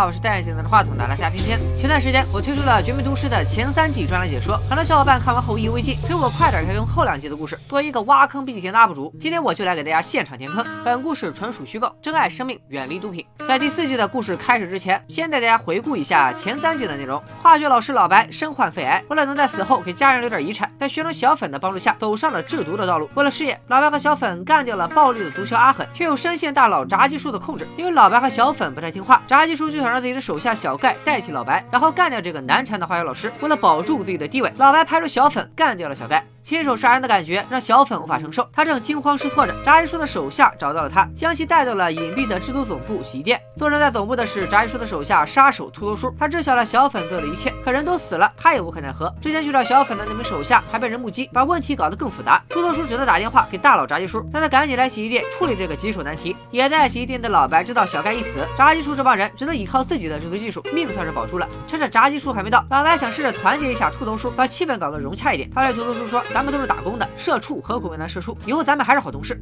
[0.00, 1.60] 好，我是戴眼镜拿着话筒的来下片片。
[1.76, 7.60] 前段时间我推出了《绝命毒师》的前三季专栏解说，很多小伙伴看完后意犹未尽，催我快点开更后两季的故事。
[7.68, 10.64] 作为一个挖坑必填的 UP 主，今天我就来给大家现场填坑。
[10.82, 13.26] 本故事纯属虚构，珍爱生命，远离毒品。
[13.46, 17.22] 在第四季的故事开始之前，先带大家回顾一下前三季的内容。
[17.42, 23.10] 化学老师老白身患肺癌，为了能在死后给家人留点遗产，在学生小粉的帮助下，走上了制毒的道路。
[23.12, 27.68] 为了事业，老白和小粉干掉了暴力的毒枭阿狠，却又深陷大佬炸鸡叔的控制。
[27.76, 33.32] 因为老白和小粉不太听话，炸鸡叔就想让自己的手下小盖代替老白，然后干掉这个难缠的化学老师。
[33.40, 36.24] 为了保住自己的地位，老白派出小粉干掉了小盖。
[36.42, 39.54] 亲手杀人的感觉让小粉无法承受，他正惊慌失措着。
[39.64, 43.40] 炸鸡叔的手下找到了他，将其带到了隐蔽的制毒总部洗衣店。
[43.56, 49.14] 坐镇在总部的是炸鸡叔的手下杀手秃头叔，他知晓了小粉做的一切，可人都死了，他也无可奈何。
[49.20, 52.42] 之前去找小粉的那名手下还被人目击，把问题搞得更复杂。
[52.48, 56.34] 秃头叔只能打电话给大佬炸鸡叔，让他赶紧来洗衣店处理这个棘手难题。
[56.50, 61.46] 也在洗衣店的老白知道小盖一死，炸鸡叔这帮人只能依靠自己的制毒技术，命算是保住了。
[61.68, 65.50] 趁着炸鸡叔还没到，老白想试着团结一下秃头叔，把气氛搞得融洽一点。
[65.50, 68.36] 他对秃头叔说：“咱们都是打工的。”社畜何苦为难社畜？
[68.46, 69.40] 以后咱们还是好同事。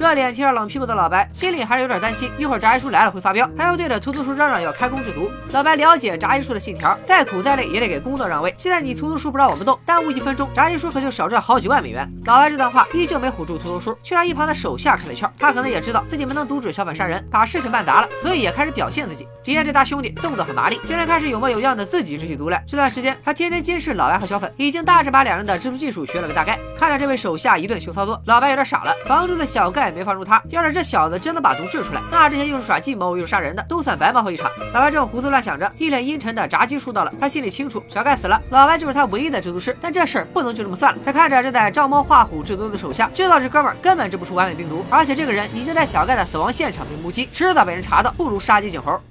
[0.00, 5.30] 热脸贴着冷屁股的老白，心里还是有点担心，一会儿炸鸡叔来了会发飙，他又对着秃头叔嚷嚷要开工制毒。
[5.52, 8.54] 老白了解炸鸡叔的信条，再苦再累也得给工作让位。
[8.56, 12.10] 现在你秃头叔不让我们动，耽误一分钟，炸鸡叔可就少赚好几万美元。
[12.24, 15.28] 老白这段话依旧没唬住秃头叔，却让一旁的手下开了窍。
[15.38, 19.28] 他可能也知道自己没能阻止小粉杀人，把事情办砸了，所以也开始表现自己。
[19.44, 22.64] 只见这大兄弟动作很麻利，竟然开始有模有样的自己制起毒来。
[22.66, 26.58] 这段时间他天天监视老白和小粉，已经大致把两人的制毒技术学了个大概。
[26.78, 30.40] 看着这位手下一顿秀操作，老白有点傻了，防住了小盖没放住他。
[30.48, 34.50] 要是这小子真能把毒制出来，那这些又是耍计谋又是杀人的，都算白忙活一场。
[34.72, 39.76] 老白正胡思乱想着，一脸阴沉的炸鸡叔到了，他心里清楚，小盖死了，老白就是他唯一的制毒师。
[39.80, 40.98] 但这事儿不能就这么算了。
[41.04, 49.00] 他看着正在照猫画虎制毒的手下，知道这哥们儿根本制不出完美病毒，而且这个人已经在小盖的死亡现场被目击，迟早被人查到，不如杀鸡儆猴。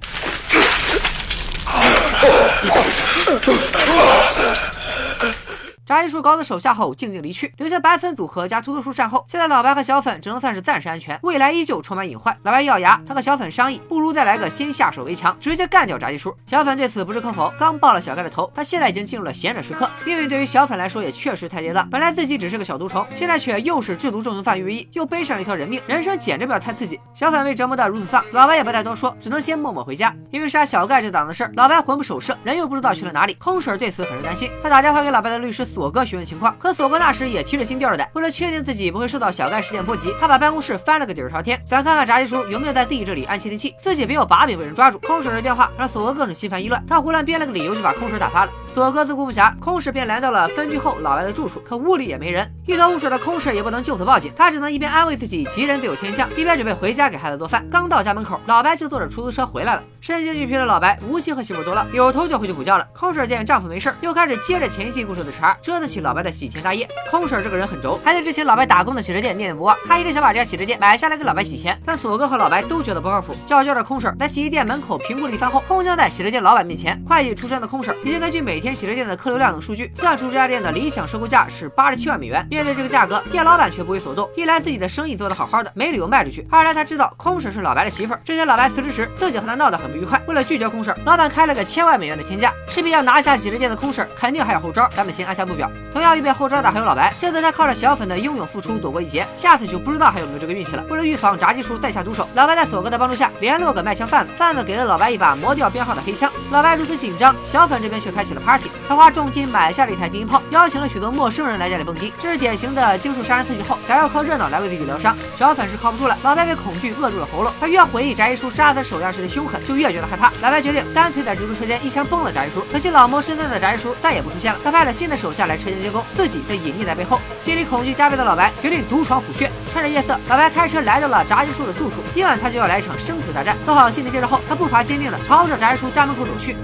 [5.90, 9.24] 炸鸡叔搞死手下后，静静离去，留下白粉组合加秃头叔善后。
[9.26, 12.32] 现在老白和小粉只能算是暂时安全，未来依旧充满隐患。
[12.44, 16.32] 老白一咬牙，他和小粉商议，不如再来个先下手为强，直接干掉炸鸡叔。
[16.46, 19.90] 小粉对此不置可否，刚爆了小盖的头，他现在已经进入了贤者时刻。
[20.04, 27.00] 命运对于小粉来说也确实太跌宕，本来自己只是个小毒虫，现在却又是制毒重刑犯于一，又背上了一条人命，人生简直不要太刺激。
[27.12, 30.14] 小粉被折磨得如此丧，老白也不再多说，只能先默默回家。
[30.30, 33.34] 因为杀小盖这档子事，老白魂不守舍，人又不知道去了哪里。
[33.34, 36.54] 空婶对此很是担心，他打电话给老白的律师索哥询问情况。
[36.58, 44.98] 可索哥那时也提着心吊着胆，为了确定自己不会受到小盖事件波及，他把办公室翻了个底儿朝天，想看看炸鸡叔有没有在自己这里安窃听器，自己没有把柄被人抓住。
[44.98, 48.52] 空手的电话让索哥更是心烦意乱，他胡乱编了个理由就把空手打发了。
[48.74, 57.66] 索哥自顾不暇，空手便来到了分居后老白的住处，可屋里也没人，一头雾水的空手也不能就此报警，他只能一边安慰自己吉人自有天相，一边准备回家给孩子做饭。
[57.70, 59.82] 刚到家门口，老白就坐着出租车回来了。
[60.00, 62.86] 身心俱疲的老白无心和媳妇多唠，扭头就回去补觉了。
[62.94, 66.88] 空婶见丈夫没事，又开始接着前一季故事的茬，折腾起老白的洗钱大业。
[67.10, 69.76] 空婶这个人很轴，还在之前老白打工的洗车店念念不忘。
[69.86, 73.34] 他一直想把这家洗车店买下来给老白洗钱，但索哥和老白都觉得不靠谱。
[73.46, 76.98] 叫叫着空婶在洗衣店门口评估了一番后，空降在洗车店老板面前。
[77.06, 82.46] 会计出身的空婶已经根据每天洗车店的客流量等数据，算出这家店的理想收购价是八十七万美元。
[82.50, 84.26] 面对这个价格，店老板却不为所动。
[84.34, 88.20] 一来自己的生意做得好好的，没理由卖出去；二来他知道空婶是老白的媳妇儿。
[88.24, 94.88] 之前老白辞职时，自己和他闹得很不愉快，为了拒绝空婶，老板开了个千万美元的天价，势必要拿下几十店的空婶，肯定还有后招。
[94.94, 95.70] 咱们先按下不表。
[95.92, 100.84] 同样预备后招的还有老白，这次他靠着小粉的英勇付出躲过一劫，下次就不知道还有没有这个运气了。
[100.88, 106.30] 为了预防炸鸡叔再下毒手，老白在索哥的帮助下联络个卖枪贩子，贩子给了老白一把磨掉编号的黑枪。
[106.50, 108.70] 老白如此紧张，小粉这边却开起了 party。
[108.88, 115.16] 他花重金买下了一台低音炮，邀请了许多陌生人来家里蹦迪，这是典型的经受杀人刺激后想要靠热闹来为自己疗伤。
[115.36, 120.30] 小粉是靠不住了，老白被恐惧扼住了喉咙，他越回忆炸鸡叔杀死手下时的凶狠，就越觉得害怕。
[120.42, 122.64] 老白决定干脆在蜘蛛车间一枪崩了炸鸡叔。
[122.70, 127.18] 可惜老谋深算的炸鸡叔再也不出现了，他派了新的手下来车间监工，自己则隐匿在背后。
[127.38, 129.50] 心里恐惧加倍的老白决定独闯虎穴。
[129.72, 131.96] 趁着夜色，老白开车来到了炸鸡叔的住处。
[132.10, 133.56] 今晚他就要来一场生死大战。
[133.64, 136.56] 做好心理建设后，他步伐坚定的朝着炸鸡叔家门口走去。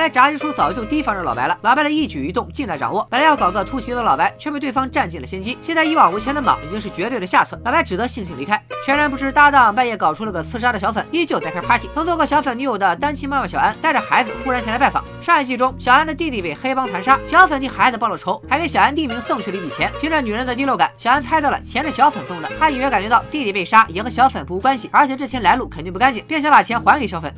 [0.00, 3.06] 原来炸鸡叔早就提防着老白了，老白的一举一动尽在掌握。
[3.10, 5.58] 本来要搞个突袭的老白，却被对方占尽了先机。
[5.60, 8.58] 现在一往无前的莽已经是绝对的下策，老白只得悻悻离开。
[8.86, 11.86] 全然不知搭档半夜搞出了个刺杀的小粉，依旧在开 party。
[11.92, 15.04] 曾做过小粉女友的单亲妈妈小安带着孩子忽然前来拜访。
[15.20, 19.92] 上一季中，小安的弟弟被黑帮残杀，小粉替孩子报了仇，还给小安弟名送去了一笔钱。
[20.00, 22.50] 凭着女人的第六感，小安猜到了钱是小粉送的。
[22.58, 27.30] 他隐约感觉到弟弟被杀也和小粉不无关系，而且这钱来路肯定不干净，便想把钱还给小粉。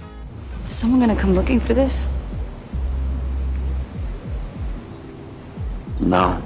[0.71, 2.07] Someone gonna come looking for this?
[6.05, 6.43] No.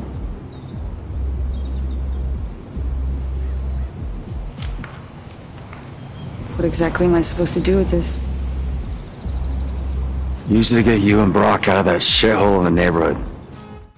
[6.57, 8.21] What exactly am I supposed to do with this?
[10.49, 13.17] Use it to get you and Brock out of that shithole in the neighborhood.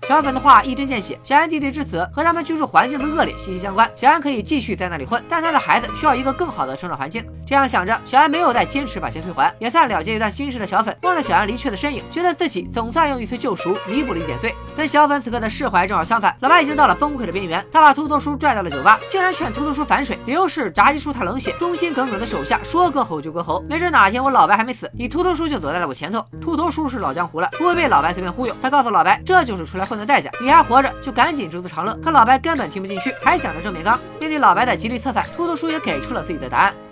[0.06, 3.90] 小粉的话一针见血，小安弟弟之死和他们居住环境的恶劣息息相关。
[3.94, 7.22] 小安可以继续在那里混，但他的孩子需要一个更好的成长环境。
[7.48, 14.54] 这样想着，小安没有再坚持把钱退还，也算了结一段心事的小粉望着小安离去的身影，觉得自己总算用一次救赎弥补了一点罪。
[14.76, 17.64] 跟小粉此刻的释怀正好相反，老白已经到了崩溃的边缘。
[17.72, 26.24] 他把秃头叔拽到了酒吧，竟然劝秃头叔反水，理由是炸鸡叔他冷血，忠心耿耿的手下说割喉就割喉，没准哪天我老白还没死，你秃头叔就走在了我前头。
[26.40, 28.54] 秃头叔是老江湖了，不会被老白随便忽悠。
[28.62, 30.78] 他告诉老白，这就是出来混的代价，你还活。
[30.78, 33.98] 活着就赶紧知足常乐，可老白根本听不进去，还想着正面刚。
[34.20, 36.87] 面对老白的极力策反，秃头叔也给出了自己的答案。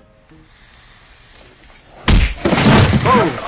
[3.06, 3.45] 在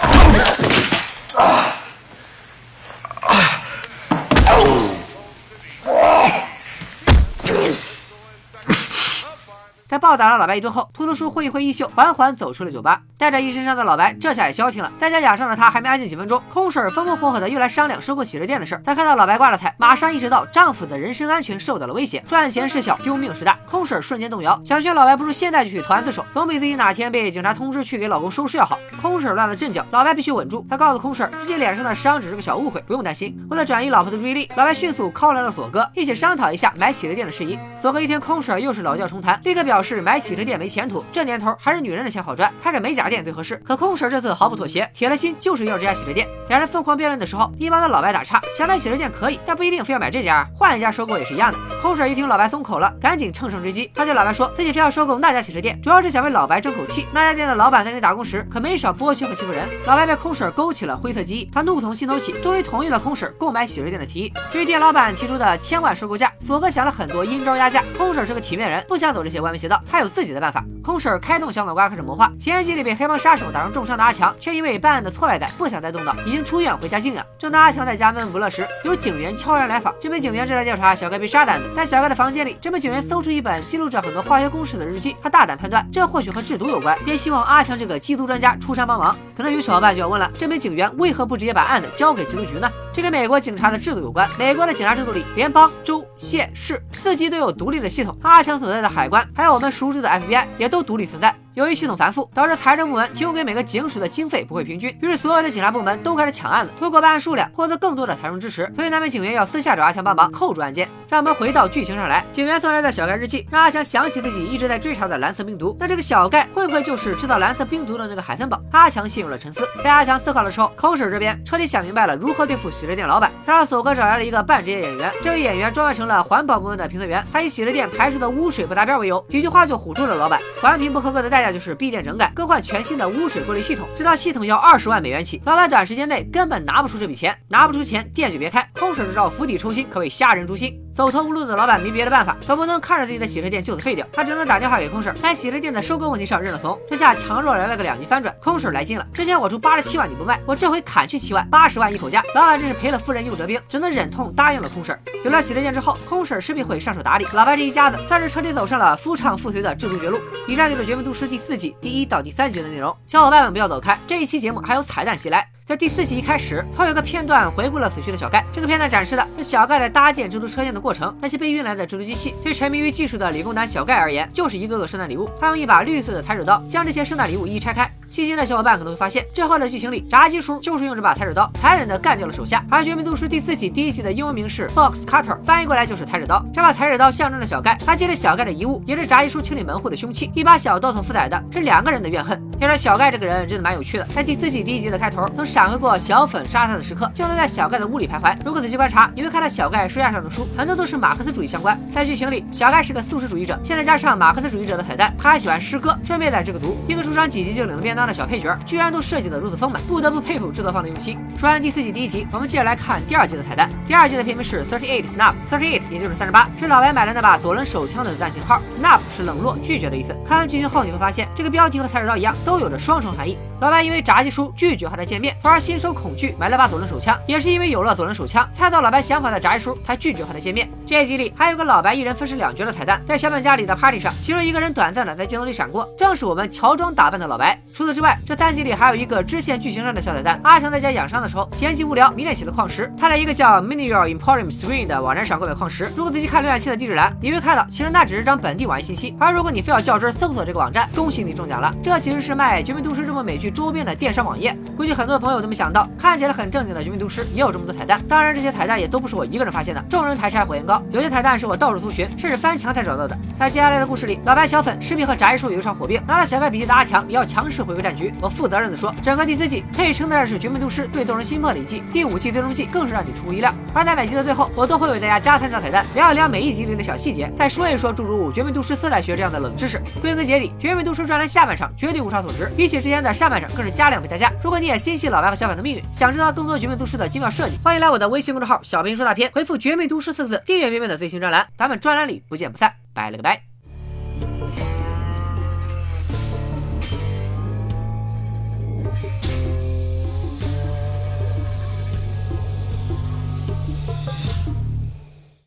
[10.09, 14.91] 暴打了老白一顿后，秃头叔挥一挥衣袖，缓缓走出了酒吧，带着一身伤的老白这下也消停了。
[14.99, 18.83] 在家养伤的他还没安静几分钟，空婶风风火火的又来商量收购洗车店的事儿。
[18.83, 23.59] 她看到老白挂了彩，马上意识到丈夫的人身安全受到了威胁，赚钱事小，丢命事大。
[23.71, 28.79] 空婶瞬间动摇，想劝老白不如现在就去投案自首，总比自己哪天被警察通知去给老公收尸要好。
[29.03, 30.67] 空婶乱了阵脚，老白必须稳住。
[30.71, 33.39] 他告诉空婶，自己脸上的伤只是个小误会，不用担心。
[33.51, 37.59] 为了转移老婆的注意力，老白迅速 call 来了锁哥，一起商讨一下买洗车店的事宜。
[37.79, 40.59] 锁哥一听空婶又是老调重弹，立刻表示买洗车店。
[40.59, 43.55] 没前途，这年头还是女人的钱好赚，开个美甲店最合适。
[43.65, 46.27] 可空婶这次毫不妥协，铁了心就是要这家洗车店。
[46.49, 51.59] 两人疯狂辩论的时候，一旁的老白打岔：想买洗车店可以，但不一定非要买这家，换一家收购也是一样的。
[51.81, 53.89] 空婶一听老白松口了，赶紧乘胜追击。
[53.95, 57.07] 他对老白说自己非要收购那家洗车店，主要是想为老白争口气。
[57.13, 59.69] 那家店的老板在那打工时，可没少剥削和欺负人。
[59.87, 64.33] 老白被空婶勾起了灰色记忆，他怒从心头起，终于同意了空婶购买洗车店的提议。
[64.51, 67.85] 至于店老板提出的千万收购价，索哥想了很多阴招压价。
[67.97, 70.65] 空婶是个体面人，不想走这些歪门邪道，他有自己的办法。
[70.85, 72.33] 空婶开动小脑瓜开始谋划。
[72.39, 77.25] 前几里被黑帮杀手打成重伤的阿强，却因为办案的挫败感不想再动脑，已经出院回家静养。
[77.39, 79.95] 正当阿强在家闷闷不乐时，有警员悄然来访。
[80.01, 81.69] 这名警员正在调查小盖被杀的案子。
[81.77, 85.15] 在小盖的房间里，这名警员搜出一本记录着很多化学公式的日记。
[85.23, 89.15] 他大胆判断，这或许和制毒有关，便希望阿强这个缉毒专家出山帮忙。
[89.37, 92.71] 可能有小伙伴就要问了：这名警员为何不直接把案子交给缉毒局呢？
[92.95, 94.27] 这跟美国警察的制度有关。
[94.39, 98.15] 美国的警察制度里，联邦、州、县、市四级都有独立的系统。
[98.23, 101.35] 阿强所在的海关，还有我们熟知的 FBI，也都独立存在。
[101.59, 108.71] 由于系统繁复，导致财政部门提供给每个警署的经费不会平均，于是所有的警察部门都开始抢案子，通过办案数量获得更多的财政支持。
[108.77, 110.89] 所以那名警员要私下找阿强帮忙扣住案件。
[111.09, 115.77] 让我们回到剧情上来，警员送来的小盖日记让阿强想起自己一直在追查的蓝色病毒。
[115.81, 118.61] 那这个小盖会不会就是制造蓝色病毒的那个海森堡？
[118.71, 119.67] 阿强陷入了沉思。
[119.83, 123.33] 在阿强思考的时候，空婶这边彻底想明白了如何对付洗车店老板。
[123.45, 130.39] 他让索哥找来了一个半职业演员，这位演员装扮成了环保部门的评测员，他以洗车店排出的污水不达标为由，几句话就唬住了老板。
[130.61, 132.31] 环评不合格的代价就是闭店整改。
[132.35, 138.69] 更换全新的污水过滤系统，这套系统要二十万美元起，老板短时间内根本拿不出这笔钱，拿不出钱，店就别开。
[138.75, 140.79] 空手这招釜底抽薪，可谓杀人诛心。
[140.99, 146.77] 走投无路的老板没别的办法，总不能看着自己的洗车店就此废掉，他只能打电话给空婶，在洗车店的收购问题上认了怂。
[146.91, 149.07] 这下强弱来了个两极翻转，空婶来劲了。
[149.15, 152.21] 之前我出八十七万你不卖，我这回砍去七万，八十万一口价。
[152.35, 154.99] 老板真是赔了夫人又折兵，只能忍痛答应了空婶。
[155.25, 160.19] 有了洗车店之后，空婶势必会上手打理，老白这一家子算是彻底走上了夫唱妇随的制毒绝路。
[160.49, 165.49] 以上就是《绝命毒师》第四季第一到第三集的内容，小伙伴们不要走开，这一期节目还有彩蛋袭来。
[165.69, 168.43] 在第四集一开始，他有个片段回顾了死去的小盖。
[168.51, 171.15] 这个片段展示的是小盖在搭建蜘蛛车间的过程。
[171.21, 175.29] 那些被运来的蜘蛛机器，对沉迷于技术的理工男小盖而言，就是一个个圣诞礼物。
[175.39, 177.98] 他用一把绿色的裁纸刀将这些圣诞礼物一一拆开。
[178.11, 182.65] 细心的小伙伴可能会发现，之后的剧情里，炸鸡叔就是用这把裁纸刀残忍的干掉了手下。
[182.71, 186.43] 而《绝命毒师》第四季第一集的英文名是 Fox Cutter，翻译过来就是裁纸刀。
[186.53, 190.31] 这把裁纸刀象征着小盖，它借着小盖的遗物，也是炸鸡叔清理门户的凶器。
[190.35, 192.41] 一把小刀，所负载的是两个人的怨恨。
[192.59, 198.37] 要说小盖这个人真的蛮有趣的，在第四季第一集的开头，曾闪回过小粉杀他的时刻，就能在小盖的屋里徘徊。
[198.45, 201.79] 如果仔细观察，你会看到小盖书架上的书很多都是马克思主义相关。
[201.95, 206.77] 在剧情里，小盖是个素食主义者，现在加上马克思主义者的彩蛋，他还喜欢诗歌，顺便在这个毒。
[206.89, 211.19] 一个出场几集就领了便当当的小配角，居然都设计的如此丰满，不得不佩服制作方的用心。
[211.37, 213.69] 说完第四季第一集，我们接着来看第二季的彩蛋。
[213.87, 218.63] 第二季的片名是 Thirty Eight Snap，Thirty Eight 也就是三十八，是老白买的那把左轮手枪的子弹型号。
[218.71, 220.17] Snap 是冷落、拒绝的意思。
[220.27, 223.37] 看完剧情后，你会发现这个标题和裁纸刀一样，都有着双重含义。
[223.61, 227.19] 老白因为炸鸡叔拒绝和他见面，从而心生恐惧，买了把左轮手枪。
[227.27, 230.71] 也是因为有了左轮手枪，猜到老白想法的炸鸡叔才拒绝和他见面。
[230.87, 237.61] 这一集里还有个老白一人分饰两角的彩蛋，在小本家里的 party 上，其中一个人短暂的在镜头里闪过，正是我们乔装打扮的老白。
[237.73, 242.93] 除此之外，这三集里还有一个支线剧情上的小彩蛋：阿强在家养伤的时候，闲极无聊，迷恋起了矿石。
[242.99, 245.91] 他在一个叫 Mineral Emporium Screen 的网站上购买矿石。
[245.97, 249.17] 如果仔细看浏览器的地址栏，你会看到，其实那只是张本地网页信息。
[249.19, 254.25] 而如果你非要较真搜索这个网站，恭喜你中奖了，这其实是卖《绝命毒师》这部美剧周边的电商。
[254.25, 258.01] 网页估计很多朋友都没想到，看起来很正经的《绝命毒师》也有这么多彩蛋。
[258.07, 260.83] 当然，这些彩蛋也都不是我一个人发现的，众人抬柴火焰高。
[260.91, 263.17] 有些彩蛋是我到处搜寻，甚至翻墙才找到的。
[263.39, 268.13] 在接下来的故事里，老白、小粉势必和翟叔有一场火并，拿了小盖笔记的阿强也要强势回归战局。
[268.21, 271.83] 我负责任的说，整个第四季可以称得上是《绝命毒师》最动人心魄的一季。
[271.91, 273.51] 第五季最终季更是让你出乎意料。
[273.73, 279.81] 而在每集的最后，我都会为大家加三张彩蛋，聊一聊每一集里的小细节，再说一说诸如《绝命毒师》四代学这样的冷知识。
[280.03, 284.31] 归根结底，《绝命毒师》专栏下半场绝对物超所值，比起之前的上半场更是加量为大价。
[284.43, 284.99] 如果你也心。
[284.99, 293.48] 系老白和小粉的命运，想知道更多绝命毒师的精妙设计，欢迎来我的微信公众号“小兵说大片”，回复“绝命毒师”四字，订阅绵绵的最新专栏，咱们专栏里不见不散，拜了个拜。